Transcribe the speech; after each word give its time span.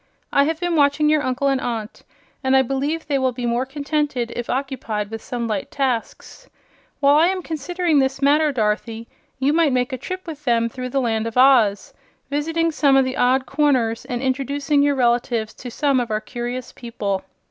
"I 0.33 0.45
have 0.45 0.59
been 0.59 0.75
watching 0.75 1.09
your 1.09 1.21
uncle 1.21 1.47
and 1.47 1.61
aunt, 1.61 2.01
and 2.43 2.57
I 2.57 2.63
believe 2.63 3.05
they 3.05 3.19
will 3.19 3.31
be 3.33 3.45
more 3.45 3.67
contented 3.67 4.33
if 4.35 4.49
occupied 4.49 5.11
with 5.11 5.21
some 5.21 5.47
light 5.47 5.69
tasks. 5.69 6.49
While 7.01 7.13
I 7.17 7.27
am 7.27 7.43
considering 7.43 7.99
this 7.99 8.19
matter, 8.19 8.51
Dorothy, 8.51 9.07
you 9.37 9.53
might 9.53 9.73
make 9.73 9.93
a 9.93 9.99
trip 9.99 10.25
with 10.25 10.43
them 10.43 10.69
through 10.69 10.89
the 10.89 10.99
Land 11.01 11.27
of 11.27 11.37
Oz, 11.37 11.93
visiting 12.31 12.71
some 12.71 12.97
of 12.97 13.05
the 13.05 13.15
odd 13.15 13.45
corners 13.45 14.05
and 14.05 14.23
introducing 14.23 14.81
your 14.81 14.95
relatives 14.95 15.53
to 15.53 15.69
some 15.69 15.99
of 15.99 16.09
our 16.09 16.19
curious 16.19 16.71
people." 16.71 17.21